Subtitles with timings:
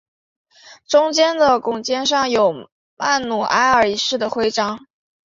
[0.87, 4.87] 中间的拱肩上有曼努埃尔一世的徽章。